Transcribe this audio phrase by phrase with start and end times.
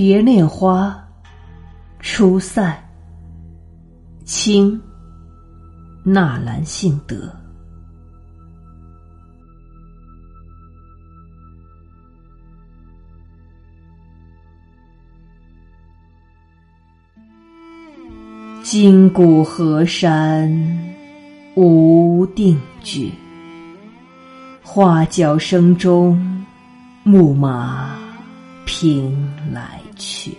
[0.00, 0.96] 别恋花，
[1.98, 2.78] 初散。
[4.24, 4.80] 清，
[6.04, 7.16] 纳兰性德。
[18.62, 20.48] 今古河山
[21.56, 23.10] 无定决，
[24.62, 26.46] 花角声中，
[27.02, 27.98] 牧马
[28.70, 29.16] 凭
[29.50, 30.36] 来去。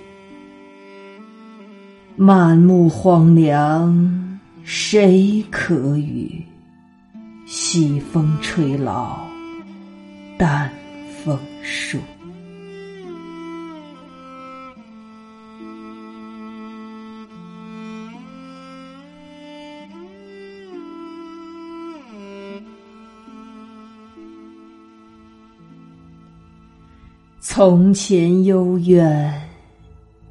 [2.16, 6.46] 满目荒凉，谁可与？
[7.48, 9.18] 西风吹老，
[10.38, 10.72] 丹
[11.24, 11.98] 枫树。
[27.42, 29.34] 从前幽怨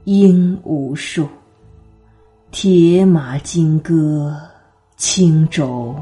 [0.05, 1.27] 应无数，
[2.51, 4.37] 铁马金戈
[4.99, 5.95] 轻舟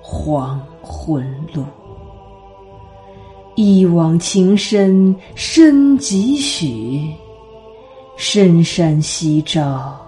[0.00, 1.64] 黄昏路。
[3.56, 7.12] 一往情深深几许？
[8.16, 10.00] 深山夕照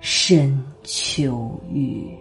[0.00, 2.14] 深秋雨。